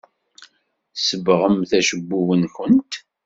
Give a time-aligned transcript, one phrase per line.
[0.95, 2.93] Tsebbɣemt acebbub-nwent?